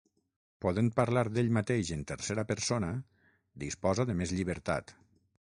podent 0.65 0.87
parlar 0.99 1.23
d'ell 1.35 1.51
mateix 1.57 1.91
en 1.97 2.01
tercera 2.13 2.47
persona, 2.53 2.91
disposa 3.65 4.11
de 4.13 4.21
més 4.23 4.37
llibertat 4.39 4.99